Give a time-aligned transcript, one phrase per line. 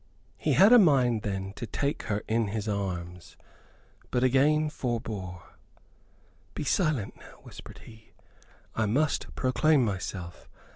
[0.35, 3.37] He had a mind then to take her in his arms,
[4.09, 5.43] but again forebore.
[6.55, 8.09] "Be silent now," whispered he;
[8.73, 10.49] "I must proclaim myself.